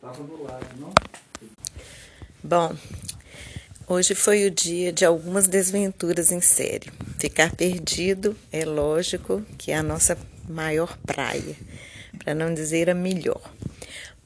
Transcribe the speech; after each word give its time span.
Tava 0.00 0.24
do 0.24 0.42
lado, 0.42 0.66
não? 0.78 0.94
Bom, 2.42 2.74
hoje 3.86 4.14
foi 4.14 4.46
o 4.46 4.50
dia 4.50 4.90
de 4.90 5.04
algumas 5.04 5.46
desventuras 5.46 6.32
em 6.32 6.40
série. 6.40 6.90
Ficar 7.18 7.54
perdido 7.54 8.34
é 8.50 8.64
lógico 8.64 9.42
que 9.58 9.72
é 9.72 9.76
a 9.76 9.82
nossa 9.82 10.16
maior 10.48 10.96
praia, 11.06 11.54
para 12.18 12.34
não 12.34 12.54
dizer 12.54 12.88
a 12.88 12.94
melhor. 12.94 13.42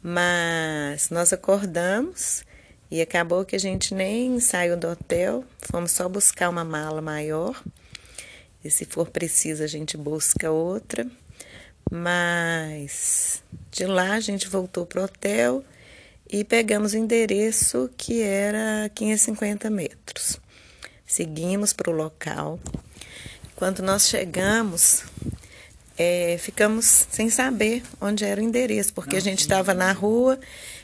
Mas 0.01 1.11
nós 1.11 1.33
acordamos 1.33 2.45
e 2.89 3.03
acabou 3.03 3.45
que 3.45 3.57
a 3.57 3.61
gente 3.61 3.95
nem 3.95 4.39
saiu 4.39 4.77
do 4.77 4.87
hotel, 4.87 5.45
fomos 5.59 5.91
só 5.91 6.09
buscar 6.09 6.51
uma 6.51 6.65
mala 6.65 7.03
maior. 7.03 7.61
E 8.63 8.71
se 8.71 8.85
for 8.85 9.09
preciso, 9.11 9.65
a 9.65 9.67
gente 9.67 9.97
busca 9.97 10.53
outra. 10.53 11.05
Mas 11.91 13.43
de 13.75 13.87
lá 13.87 14.13
a 14.13 14.21
gente 14.21 14.47
voltou 14.49 14.87
para 14.87 15.01
o 15.01 15.05
hotel 15.05 15.65
e 16.31 16.45
pegamos 16.45 16.93
o 16.93 16.97
endereço 16.97 17.91
que 17.97 18.23
era 18.23 18.89
550 18.95 19.69
metros. 19.69 20.39
Seguimos 21.05 21.73
para 21.73 21.91
o 21.91 21.93
local. 21.93 22.61
Quando 23.57 23.83
nós 23.83 24.09
chegamos, 24.09 25.03
é, 25.99 26.37
ficamos 26.39 27.09
sem 27.11 27.29
saber 27.29 27.83
onde 28.01 28.25
era 28.25 28.41
o 28.41 28.45
endereço, 28.45 28.95
porque 28.95 29.17
a 29.17 29.21
gente 29.21 29.41
estava 29.41 29.75
na 29.75 29.91
rua, 29.91 30.39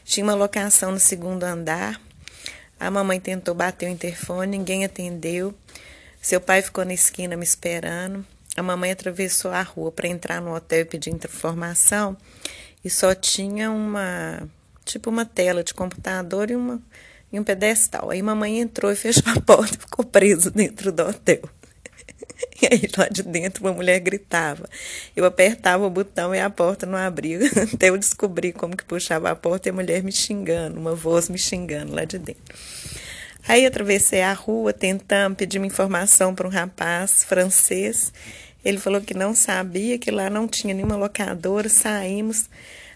tinha 0.04 0.24
uma 0.24 0.34
locação 0.34 0.90
no 0.90 0.98
segundo 0.98 1.44
andar. 1.44 2.00
A 2.78 2.90
mamãe 2.90 3.20
tentou 3.20 3.54
bater 3.54 3.88
o 3.88 3.92
interfone, 3.92 4.58
ninguém 4.58 4.84
atendeu. 4.84 5.54
Seu 6.20 6.40
pai 6.40 6.60
ficou 6.60 6.84
na 6.84 6.94
esquina 6.94 7.36
me 7.36 7.44
esperando. 7.44 8.26
A 8.56 8.64
mamãe 8.64 8.90
atravessou 8.90 9.52
a 9.52 9.62
rua 9.62 9.92
para 9.92 10.08
entrar 10.08 10.40
no 10.42 10.52
hotel 10.52 10.80
e 10.80 10.84
pedir 10.84 11.10
informação 11.10 12.16
e 12.84 12.90
só 12.90 13.14
tinha 13.14 13.70
uma, 13.70 14.48
tipo 14.84 15.10
uma 15.10 15.24
tela 15.24 15.62
de 15.62 15.74
computador 15.74 16.50
e, 16.50 16.56
uma, 16.56 16.80
e 17.32 17.38
um 17.38 17.44
pedestal. 17.44 18.10
Aí 18.10 18.22
mamãe 18.22 18.60
entrou 18.60 18.90
e 18.90 18.96
fechou 18.96 19.32
a 19.32 19.40
porta 19.40 19.76
e 19.76 19.80
ficou 19.80 20.04
preso 20.04 20.50
dentro 20.50 20.92
do 20.92 21.02
hotel. 21.02 21.40
E 22.62 22.66
aí 22.66 22.88
lá 22.96 23.06
de 23.08 23.22
dentro 23.22 23.64
uma 23.64 23.72
mulher 23.72 23.98
gritava. 24.00 24.68
Eu 25.14 25.24
apertava 25.24 25.86
o 25.86 25.90
botão 25.90 26.34
e 26.34 26.40
a 26.40 26.48
porta 26.48 26.86
não 26.86 26.96
abria. 26.96 27.38
Até 27.72 27.90
eu 27.90 27.98
descobri 27.98 28.52
como 28.52 28.76
que 28.76 28.84
puxava 28.84 29.30
a 29.30 29.36
porta 29.36 29.68
e 29.68 29.70
a 29.70 29.72
mulher 29.74 30.02
me 30.02 30.12
xingando, 30.12 30.78
uma 30.78 30.94
voz 30.94 31.28
me 31.28 31.38
xingando 31.38 31.94
lá 31.94 32.04
de 32.04 32.18
dentro. 32.18 32.54
Aí 33.48 33.66
atravessei 33.66 34.22
a 34.22 34.32
rua 34.32 34.72
tentando 34.72 35.36
pedir 35.36 35.58
uma 35.58 35.66
informação 35.66 36.34
para 36.34 36.46
um 36.46 36.50
rapaz 36.50 37.24
francês. 37.24 38.12
Ele 38.64 38.78
falou 38.78 39.00
que 39.00 39.14
não 39.14 39.34
sabia, 39.34 39.98
que 39.98 40.10
lá 40.10 40.28
não 40.28 40.46
tinha 40.46 40.74
nenhuma 40.74 40.96
locadora. 40.96 41.68
Saímos. 41.68 42.48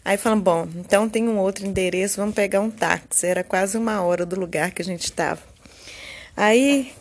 Aí 0.04 0.18
falamos, 0.18 0.44
bom, 0.44 0.68
então 0.76 1.08
tem 1.08 1.26
um 1.26 1.38
outro 1.38 1.66
endereço, 1.66 2.16
vamos 2.16 2.34
pegar 2.34 2.60
um 2.60 2.70
táxi. 2.70 3.26
Era 3.26 3.42
quase 3.42 3.78
uma 3.78 4.02
hora 4.02 4.26
do 4.26 4.38
lugar 4.38 4.70
que 4.70 4.82
a 4.82 4.84
gente 4.84 5.04
estava. 5.04 5.40
Aí, 6.36 6.92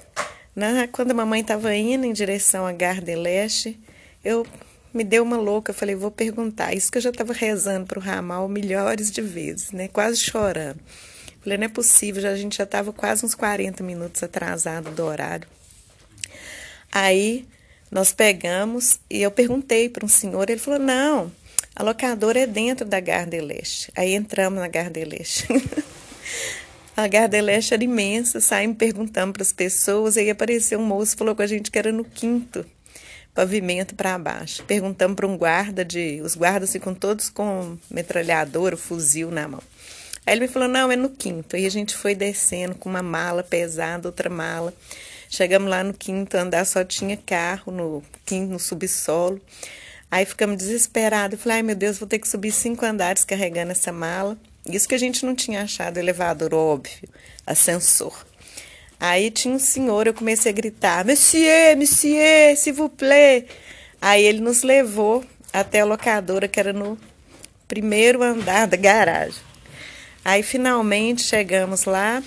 na, 0.55 0.87
quando 0.87 1.11
a 1.11 1.13
mamãe 1.13 1.41
estava 1.41 1.75
indo 1.75 2.05
em 2.05 2.13
direção 2.13 2.65
a 2.65 2.71
Garde 2.71 3.13
Leste, 3.13 3.77
eu 4.23 4.47
me 4.93 5.03
deu 5.03 5.23
uma 5.23 5.35
louca. 5.35 5.73
Falei, 5.73 5.95
vou 5.95 6.11
perguntar. 6.11 6.73
Isso 6.73 6.89
que 6.89 6.97
eu 6.97 7.01
já 7.01 7.09
estava 7.09 7.33
rezando 7.33 7.87
para 7.87 7.99
o 7.99 8.01
ramal 8.01 8.47
milhares 8.47 9.11
de 9.11 9.21
vezes, 9.21 9.71
né? 9.71 9.89
Quase 9.89 10.21
chorando. 10.21 10.79
Falei, 11.41 11.57
não 11.57 11.65
é 11.65 11.69
possível, 11.69 12.21
já, 12.21 12.29
a 12.29 12.37
gente 12.37 12.55
já 12.55 12.63
estava 12.63 12.93
quase 12.93 13.25
uns 13.25 13.35
40 13.35 13.83
minutos 13.83 14.23
atrasado 14.23 14.91
do 14.91 15.03
horário. 15.03 15.45
Aí 16.89 17.45
nós 17.93 18.11
pegamos 18.11 18.99
e 19.07 19.21
eu 19.21 19.29
perguntei 19.29 19.87
para 19.87 20.03
um 20.03 20.07
senhor, 20.07 20.49
ele 20.49 20.59
falou, 20.59 20.79
não, 20.79 21.31
a 21.75 21.83
locadora 21.83 22.39
é 22.39 22.47
dentro 22.47 22.87
da 22.87 22.99
Garde 22.99 23.39
Leste. 23.39 23.91
Aí 23.95 24.15
entramos 24.15 24.59
na 24.59 24.67
Garde 24.67 25.05
Leste. 25.05 25.45
a 26.97 27.07
Garde 27.07 27.39
Leste 27.39 27.75
era 27.75 27.83
imensa, 27.83 28.41
saímos 28.41 28.77
perguntando 28.77 29.33
para 29.33 29.43
as 29.43 29.53
pessoas, 29.53 30.17
aí 30.17 30.27
apareceu 30.31 30.79
um 30.79 30.85
moço 30.85 31.15
falou 31.15 31.35
com 31.35 31.43
a 31.43 31.47
gente 31.47 31.69
que 31.69 31.77
era 31.77 31.91
no 31.91 32.03
quinto 32.03 32.65
pavimento 33.31 33.93
para 33.93 34.17
baixo. 34.17 34.63
Perguntamos 34.63 35.15
para 35.15 35.27
um 35.27 35.37
guarda 35.37 35.85
de, 35.85 36.19
os 36.23 36.35
guardas 36.35 36.71
ficam 36.71 36.95
todos 36.95 37.29
com 37.29 37.77
metralhadora, 37.91 38.75
fuzil 38.75 39.29
na 39.29 39.47
mão. 39.47 39.61
Aí 40.25 40.33
ele 40.33 40.41
me 40.41 40.47
falou: 40.47 40.67
não, 40.67 40.91
é 40.91 40.95
no 40.95 41.09
quinto. 41.09 41.55
Aí 41.55 41.67
a 41.67 41.69
gente 41.69 41.95
foi 41.95 42.15
descendo 42.15 42.73
com 42.73 42.89
uma 42.89 43.03
mala 43.03 43.43
pesada, 43.43 44.07
outra 44.07 44.31
mala. 44.31 44.73
Chegamos 45.33 45.67
lá 45.67 45.83
no 45.83 45.95
quinto 45.95 46.37
andar, 46.37 46.63
só 46.63 46.83
tinha 46.83 47.17
carro 47.17 47.71
no 47.71 48.03
quinto, 48.23 48.53
no 48.53 48.59
subsolo. 48.59 49.41
Aí 50.11 50.27
ficamos 50.27 50.57
desesperados. 50.57 51.41
Falei: 51.41 51.57
ai 51.57 51.63
meu 51.63 51.75
Deus, 51.75 51.97
vou 51.97 52.07
ter 52.07 52.19
que 52.19 52.27
subir 52.27 52.51
cinco 52.51 52.85
andares 52.85 53.25
carregando 53.25 53.71
essa 53.71 53.91
mala. 53.91 54.37
Isso 54.69 54.87
que 54.87 54.93
a 54.93 54.97
gente 54.99 55.25
não 55.25 55.33
tinha 55.33 55.63
achado 55.63 55.97
elevador, 55.97 56.53
óbvio, 56.53 57.09
ascensor. 57.47 58.15
Aí 58.99 59.31
tinha 59.31 59.55
um 59.55 59.57
senhor, 59.57 60.05
eu 60.05 60.13
comecei 60.13 60.51
a 60.51 60.55
gritar: 60.55 61.03
Monsieur, 61.03 61.75
Monsieur, 61.77 62.55
s'il 62.55 62.75
vous 62.75 62.91
plaît. 62.95 63.47
Aí 63.99 64.23
ele 64.23 64.39
nos 64.39 64.61
levou 64.61 65.25
até 65.51 65.79
a 65.79 65.85
locadora, 65.85 66.47
que 66.47 66.59
era 66.59 66.73
no 66.73 66.95
primeiro 67.67 68.21
andar 68.21 68.67
da 68.67 68.77
garagem. 68.77 69.41
Aí 70.23 70.43
finalmente 70.43 71.23
chegamos 71.23 71.85
lá, 71.85 72.21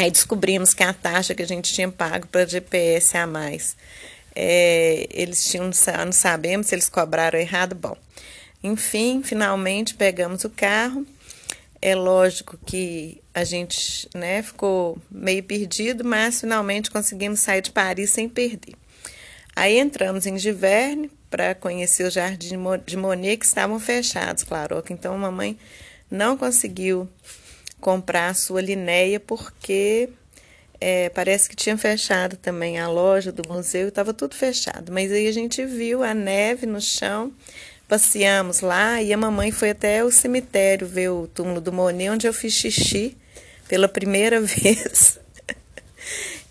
aí 0.00 0.10
descobrimos 0.10 0.74
que 0.74 0.82
a 0.82 0.92
taxa 0.92 1.34
que 1.34 1.42
a 1.42 1.46
gente 1.46 1.72
tinha 1.72 1.90
pago 1.90 2.26
para 2.26 2.46
GPS 2.46 3.16
a 3.16 3.26
mais, 3.26 3.76
é, 4.34 5.06
eles 5.10 5.46
tinham, 5.46 5.70
não 6.04 6.12
sabemos 6.12 6.66
se 6.66 6.74
eles 6.74 6.88
cobraram 6.88 7.38
errado, 7.38 7.74
bom. 7.74 7.96
Enfim, 8.62 9.22
finalmente 9.22 9.94
pegamos 9.94 10.44
o 10.44 10.50
carro. 10.50 11.06
É 11.80 11.94
lógico 11.94 12.58
que 12.66 13.22
a 13.32 13.44
gente 13.44 14.08
né, 14.14 14.42
ficou 14.42 14.98
meio 15.10 15.42
perdido, 15.42 16.04
mas 16.04 16.40
finalmente 16.40 16.90
conseguimos 16.90 17.40
sair 17.40 17.62
de 17.62 17.70
Paris 17.70 18.10
sem 18.10 18.28
perder. 18.28 18.74
Aí 19.54 19.78
entramos 19.78 20.26
em 20.26 20.38
Giverny 20.38 21.10
para 21.30 21.54
conhecer 21.54 22.04
o 22.04 22.10
Jardim 22.10 22.58
de 22.84 22.96
Monet, 22.96 23.38
que 23.38 23.46
estavam 23.46 23.78
fechados, 23.80 24.42
claro. 24.42 24.82
Então, 24.90 25.14
a 25.14 25.18
mamãe 25.18 25.58
não 26.10 26.36
conseguiu 26.36 27.08
comprar 27.86 28.30
a 28.30 28.34
sua 28.34 28.60
Linéia 28.60 29.20
porque 29.20 30.08
é, 30.80 31.08
parece 31.10 31.48
que 31.48 31.54
tinha 31.54 31.78
fechado 31.78 32.36
também 32.36 32.80
a 32.80 32.88
loja 32.88 33.30
do 33.30 33.48
museu, 33.48 33.86
estava 33.86 34.12
tudo 34.12 34.34
fechado. 34.34 34.90
Mas 34.90 35.12
aí 35.12 35.28
a 35.28 35.32
gente 35.32 35.64
viu 35.64 36.02
a 36.02 36.12
neve 36.12 36.66
no 36.66 36.80
chão, 36.80 37.32
passeamos 37.86 38.60
lá 38.60 39.00
e 39.00 39.12
a 39.12 39.16
mamãe 39.16 39.52
foi 39.52 39.70
até 39.70 40.04
o 40.04 40.10
cemitério 40.10 40.84
ver 40.84 41.10
o 41.10 41.28
túmulo 41.28 41.60
do 41.60 41.72
Monet, 41.72 42.10
onde 42.10 42.26
eu 42.26 42.32
fiz 42.32 42.54
xixi 42.54 43.16
pela 43.68 43.86
primeira 43.86 44.40
vez. 44.42 45.20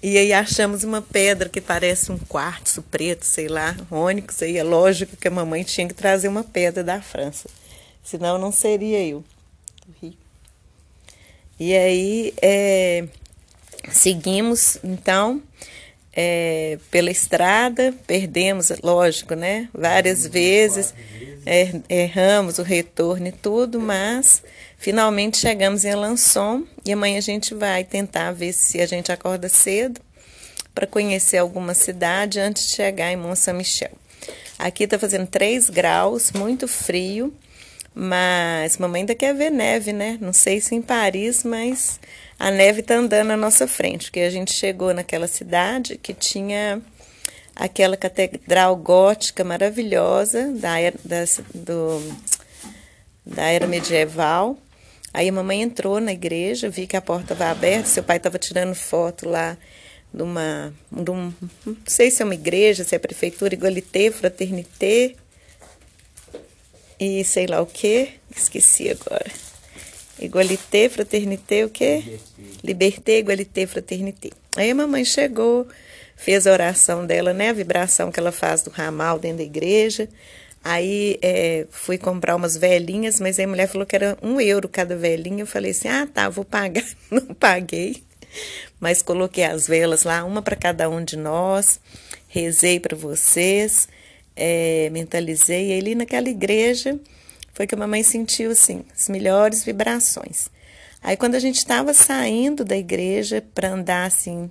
E 0.01 0.17
aí 0.17 0.31
achamos 0.31 0.85
uma 0.85 1.01
pedra 1.01 1.49
que 1.49 1.59
parece 1.59 2.13
um 2.13 2.17
quartzo 2.17 2.81
preto, 2.81 3.25
sei 3.25 3.49
lá, 3.49 3.75
ônix. 3.91 4.41
Aí 4.41 4.57
é 4.57 4.63
lógico 4.63 5.17
que 5.17 5.27
a 5.27 5.31
mamãe 5.31 5.63
tinha 5.63 5.85
que 5.85 5.93
trazer 5.93 6.29
uma 6.29 6.45
pedra 6.45 6.81
da 6.81 7.01
França, 7.01 7.49
senão 8.01 8.37
não 8.37 8.53
seria 8.53 9.05
eu. 9.05 9.21
E 11.59 11.73
aí 11.73 12.33
é, 12.41 13.05
seguimos, 13.89 14.77
então, 14.83 15.41
é, 16.13 16.77
pela 16.91 17.11
estrada, 17.11 17.93
perdemos, 18.05 18.71
lógico, 18.83 19.35
né? 19.35 19.69
Várias 19.73 20.27
vezes, 20.27 20.93
er, 21.45 21.81
erramos 21.89 22.57
o 22.57 22.63
retorno 22.63 23.27
e 23.27 23.31
tudo, 23.31 23.79
mas 23.79 24.43
finalmente 24.77 25.37
chegamos 25.37 25.85
em 25.85 25.91
Alençon 25.91 26.63
e 26.85 26.91
amanhã 26.91 27.17
a 27.17 27.21
gente 27.21 27.53
vai 27.53 27.83
tentar 27.83 28.31
ver 28.31 28.53
se 28.53 28.81
a 28.81 28.85
gente 28.85 29.11
acorda 29.11 29.49
cedo 29.49 30.01
para 30.73 30.85
conhecer 30.85 31.37
alguma 31.37 31.73
cidade 31.73 32.39
antes 32.39 32.67
de 32.67 32.73
chegar 32.73 33.11
em 33.11 33.15
Mont 33.15 33.39
Saint-Michel. 33.39 33.91
Aqui 34.57 34.85
está 34.85 34.97
fazendo 34.97 35.27
3 35.27 35.69
graus, 35.69 36.31
muito 36.31 36.67
frio. 36.67 37.33
Mas 37.97 38.77
mamãe 38.77 39.01
ainda 39.01 39.15
quer 39.15 39.33
ver 39.33 39.49
neve, 39.49 39.93
né? 39.93 40.17
Não 40.19 40.33
sei 40.33 40.59
se 40.59 40.75
em 40.75 40.81
Paris, 40.81 41.45
mas 41.45 41.97
a 42.37 42.51
neve 42.51 42.83
tá 42.83 42.95
andando 42.95 43.29
na 43.29 43.37
nossa 43.37 43.69
frente, 43.69 44.07
porque 44.07 44.19
a 44.19 44.29
gente 44.29 44.51
chegou 44.53 44.93
naquela 44.93 45.27
cidade 45.27 45.97
que 45.97 46.13
tinha 46.13 46.81
aquela 47.55 47.95
catedral 47.95 48.75
gótica 48.75 49.45
maravilhosa 49.45 50.51
da 50.51 50.77
era, 50.77 50.97
da, 51.05 51.23
do, 51.53 52.15
da 53.25 53.45
era 53.45 53.65
medieval. 53.65 54.57
Aí 55.13 55.29
a 55.29 55.31
mamãe 55.31 55.61
entrou 55.61 56.01
na 56.01 56.11
igreja, 56.11 56.69
vi 56.69 56.85
que 56.85 56.97
a 56.97 57.01
porta 57.01 57.33
estava 57.33 57.49
aberta, 57.49 57.87
seu 57.87 58.03
pai 58.03 58.17
estava 58.17 58.37
tirando 58.37 58.75
foto 58.75 59.29
lá 59.29 59.57
de 60.13 60.21
uma, 60.21 60.73
de 60.91 61.11
um, 61.11 61.33
não 61.65 61.77
sei 61.85 62.11
se 62.11 62.21
é 62.21 62.25
uma 62.25 62.33
igreja, 62.33 62.83
se 62.83 62.93
é 62.93 62.99
prefeitura, 62.99 63.53
Igualité, 63.53 64.11
Fraternité, 64.11 65.15
e 66.99 67.23
sei 67.23 67.47
lá 67.47 67.61
o 67.61 67.65
que, 67.65 68.09
esqueci 68.35 68.89
agora. 68.89 69.25
Igualité, 70.19 70.87
fraternité, 70.87 71.65
o 71.65 71.69
quê? 71.69 72.19
Liberté, 72.63 73.19
igualité, 73.19 73.67
fraternité. 73.67 74.29
Aí 74.55 74.71
a 74.71 74.75
mamãe 74.75 75.03
chegou, 75.03 75.67
fez 76.15 76.47
a 76.47 76.53
oração 76.53 77.05
dela, 77.05 77.33
né? 77.33 77.49
A 77.49 77.53
vibração 77.53 78.11
que 78.11 78.19
ela 78.19 78.31
faz 78.31 78.61
do 78.61 78.69
ramal 78.69 79.19
dentro 79.19 79.39
da 79.39 79.43
igreja. 79.43 80.07
Aí 80.63 81.19
é, 81.21 81.67
fui 81.69 81.97
comprar 81.97 82.35
umas 82.35 82.57
velhinhas, 82.57 83.19
mas 83.19 83.37
aí 83.37 83.45
a 83.45 83.47
mulher 83.47 83.67
falou 83.67 83.85
que 83.85 83.95
era 83.95 84.17
um 84.21 84.39
euro 84.39 84.69
cada 84.69 84.95
velhinha. 84.95 85.43
Eu 85.43 85.47
falei 85.47 85.71
assim: 85.71 85.89
ah, 85.89 86.07
tá, 86.11 86.29
vou 86.29 86.45
pagar. 86.45 86.83
Não 87.11 87.21
paguei, 87.35 88.01
mas 88.79 89.01
coloquei 89.01 89.43
as 89.43 89.67
velas 89.67 90.03
lá, 90.03 90.23
uma 90.23 90.41
para 90.41 90.55
cada 90.55 90.89
um 90.89 91.03
de 91.03 91.17
nós. 91.17 91.79
Rezei 92.27 92.79
para 92.79 92.97
vocês, 92.97 93.87
é, 94.35 94.89
mentalizei. 94.91 95.77
Ali 95.77 95.95
naquela 95.95 96.29
igreja 96.29 96.99
foi 97.53 97.65
que 97.65 97.75
a 97.75 97.77
mamãe 97.77 98.03
sentiu 98.03 98.51
assim, 98.51 98.83
as 98.95 99.09
melhores 99.09 99.63
vibrações. 99.63 100.49
Aí 101.01 101.15
quando 101.15 101.35
a 101.35 101.39
gente 101.39 101.57
estava 101.57 101.93
saindo 101.93 102.65
da 102.65 102.75
igreja 102.75 103.43
para 103.53 103.69
andar 103.69 104.05
assim 104.05 104.49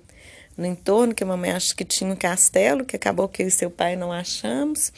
no 0.57 0.65
entorno, 0.65 1.13
que 1.13 1.23
a 1.23 1.27
mamãe 1.27 1.51
acha 1.51 1.75
que 1.75 1.83
tinha 1.83 2.09
um 2.09 2.15
castelo, 2.15 2.85
que 2.85 2.95
acabou 2.95 3.27
que 3.27 3.43
eu 3.43 3.47
e 3.47 3.51
seu 3.51 3.69
pai 3.69 3.95
não 3.95 4.11
achamos 4.11 4.91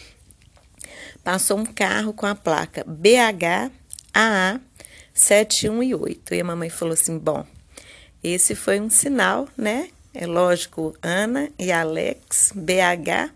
passou 1.27 1.57
um 1.57 1.65
carro 1.65 2.13
com 2.13 2.25
a 2.25 2.33
placa 2.33 2.85
BH 2.87 3.69
AA 4.13 4.61
718. 5.13 6.33
E 6.33 6.39
a 6.39 6.43
mamãe 6.43 6.69
falou 6.69 6.93
assim: 6.93 7.17
bom, 7.17 7.45
esse 8.23 8.55
foi 8.55 8.79
um 8.79 8.89
sinal, 8.89 9.47
né? 9.57 9.89
É 10.13 10.25
lógico, 10.25 10.95
Ana 11.01 11.49
e 11.59 11.69
Alex, 11.69 12.53
BH, 12.55 13.29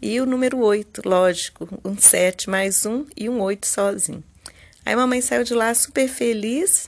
e 0.00 0.20
o 0.20 0.26
número 0.26 0.58
8, 0.58 1.02
lógico, 1.04 1.68
um 1.84 1.96
7 1.96 2.48
mais 2.48 2.86
um 2.86 3.04
e 3.16 3.28
um 3.28 3.40
8 3.40 3.66
sozinho. 3.66 4.22
Aí 4.84 4.94
a 4.94 4.96
mamãe 4.96 5.20
saiu 5.20 5.44
de 5.44 5.54
lá 5.54 5.72
super 5.74 6.08
feliz. 6.08 6.86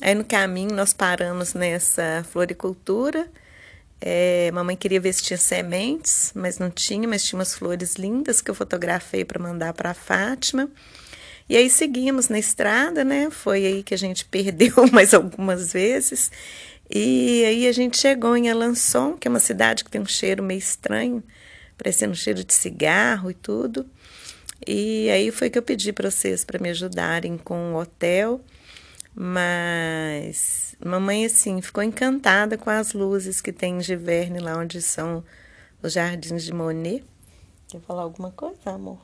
Aí 0.00 0.14
no 0.14 0.24
caminho 0.24 0.74
nós 0.74 0.92
paramos 0.92 1.54
nessa 1.54 2.24
floricultura 2.30 3.28
é, 4.00 4.50
mamãe 4.52 4.76
queria 4.76 5.00
ver 5.00 5.12
se 5.12 5.22
tinha 5.22 5.36
sementes, 5.36 6.32
mas 6.34 6.58
não 6.58 6.70
tinha, 6.70 7.06
mas 7.06 7.22
tinha 7.22 7.38
umas 7.38 7.54
flores 7.54 7.96
lindas 7.96 8.40
que 8.40 8.50
eu 8.50 8.54
fotografei 8.54 9.24
para 9.24 9.42
mandar 9.42 9.74
para 9.74 9.90
a 9.90 9.94
Fátima. 9.94 10.70
E 11.48 11.56
aí 11.56 11.68
seguimos 11.68 12.28
na 12.28 12.38
estrada, 12.38 13.04
né? 13.04 13.28
Foi 13.30 13.66
aí 13.66 13.82
que 13.82 13.92
a 13.92 13.98
gente 13.98 14.24
perdeu 14.30 14.72
mais 14.90 15.12
algumas 15.12 15.72
vezes. 15.72 16.30
E 16.88 17.44
aí 17.44 17.68
a 17.68 17.72
gente 17.72 17.98
chegou 17.98 18.36
em 18.36 18.48
Alançon, 18.48 19.16
que 19.16 19.28
é 19.28 19.30
uma 19.30 19.38
cidade 19.38 19.84
que 19.84 19.90
tem 19.90 20.00
um 20.00 20.06
cheiro 20.06 20.42
meio 20.42 20.58
estranho, 20.58 21.22
parecendo 21.82 22.12
um 22.12 22.16
cheiro 22.16 22.44
de 22.44 22.52
cigarro 22.52 23.30
e 23.30 23.34
tudo. 23.34 23.86
E 24.66 25.08
aí 25.08 25.30
foi 25.30 25.48
que 25.48 25.58
eu 25.58 25.62
pedi 25.62 25.92
para 25.92 26.10
vocês 26.10 26.44
para 26.44 26.58
me 26.58 26.68
ajudarem 26.68 27.38
com 27.38 27.72
o 27.72 27.80
hotel. 27.80 28.42
Mas 29.14 30.76
mamãe, 30.84 31.24
assim, 31.24 31.62
ficou 31.62 31.82
encantada 31.82 32.58
com 32.58 32.68
as 32.68 32.92
luzes 32.92 33.40
que 33.40 33.52
tem 33.52 33.78
em 33.78 33.80
Giverne, 33.80 34.38
lá 34.38 34.58
onde 34.58 34.82
são 34.82 35.24
os 35.82 35.94
jardins 35.94 36.44
de 36.44 36.52
Monet. 36.52 37.02
Quer 37.68 37.80
falar 37.80 38.02
alguma 38.02 38.30
coisa, 38.30 38.70
amor? 38.70 39.00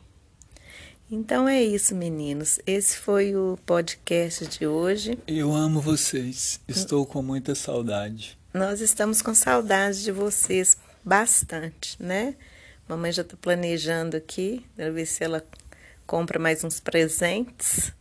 Então 1.11 1.49
é 1.49 1.63
isso, 1.63 1.95
meninos. 1.95 2.61
Esse 2.67 2.99
foi 2.99 3.35
o 3.35 3.59
podcast 3.65 4.47
de 4.47 4.67
hoje. 4.67 5.19
Eu 5.27 5.53
amo 5.55 5.81
vocês. 5.81 6.61
Estou 6.69 7.07
com 7.07 7.23
muita 7.23 7.55
saudade. 7.55 8.37
Nós 8.53 8.81
estamos 8.81 9.23
com 9.23 9.35
saudade 9.35 10.03
de 10.03 10.13
vocês 10.13 10.77
bastante, 11.05 11.97
né? 12.03 12.35
Mamãe 12.89 13.11
já 13.11 13.23
está 13.23 13.37
planejando 13.37 14.17
aqui, 14.17 14.65
para 14.77 14.91
ver 14.91 15.07
se 15.07 15.25
ela 15.25 15.45
compra 16.07 16.39
mais 16.39 16.63
uns 16.63 16.79
presentes. 16.79 17.93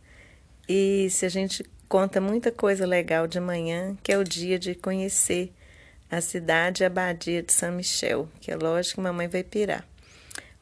E 0.68 1.08
se 1.10 1.26
a 1.26 1.28
gente 1.28 1.64
conta 1.88 2.20
muita 2.20 2.52
coisa 2.52 2.86
legal 2.86 3.26
de 3.26 3.40
manhã, 3.40 3.96
que 4.02 4.12
é 4.12 4.18
o 4.18 4.24
dia 4.24 4.58
de 4.58 4.74
conhecer 4.74 5.52
a 6.10 6.20
cidade 6.20 6.82
e 6.82 6.84
a 6.84 6.86
abadia 6.86 7.42
de 7.42 7.52
São 7.52 7.72
Michel, 7.72 8.28
que 8.40 8.50
é 8.50 8.56
lógico 8.56 8.96
que 8.96 9.00
mamãe 9.00 9.26
vai 9.26 9.42
pirar. 9.42 9.84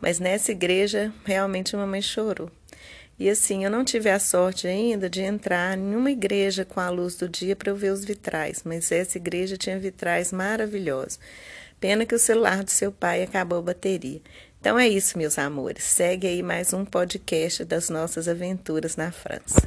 Mas 0.00 0.18
nessa 0.18 0.52
igreja, 0.52 1.12
realmente 1.24 1.76
mamãe 1.76 2.00
chorou. 2.00 2.50
E 3.18 3.30
assim, 3.30 3.64
eu 3.64 3.70
não 3.70 3.84
tive 3.84 4.10
a 4.10 4.18
sorte 4.18 4.66
ainda 4.66 5.08
de 5.08 5.22
entrar 5.22 5.78
em 5.78 5.94
uma 5.94 6.10
igreja 6.10 6.64
com 6.64 6.80
a 6.80 6.90
luz 6.90 7.14
do 7.14 7.28
dia 7.28 7.54
para 7.54 7.70
eu 7.70 7.76
ver 7.76 7.92
os 7.92 8.04
vitrais, 8.04 8.62
mas 8.64 8.90
essa 8.90 9.18
igreja 9.18 9.56
tinha 9.56 9.78
vitrais 9.78 10.32
maravilhosos. 10.32 11.20
Pena 11.78 12.04
que 12.04 12.14
o 12.14 12.18
celular 12.18 12.64
do 12.64 12.70
seu 12.70 12.90
pai 12.90 13.22
acabou 13.22 13.58
a 13.58 13.62
bateria. 13.62 14.20
Então 14.60 14.78
é 14.78 14.88
isso, 14.88 15.18
meus 15.18 15.38
amores. 15.38 15.84
Segue 15.84 16.26
aí 16.26 16.42
mais 16.42 16.72
um 16.72 16.84
podcast 16.84 17.64
das 17.64 17.88
nossas 17.88 18.26
aventuras 18.26 18.96
na 18.96 19.12
França. 19.12 19.60